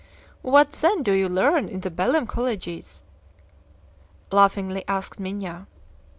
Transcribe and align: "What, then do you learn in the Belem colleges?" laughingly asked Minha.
"What, 0.41 0.71
then 0.71 1.03
do 1.03 1.11
you 1.11 1.29
learn 1.29 1.67
in 1.69 1.81
the 1.81 1.91
Belem 1.91 2.25
colleges?" 2.25 3.03
laughingly 4.31 4.83
asked 4.87 5.19
Minha. 5.19 5.67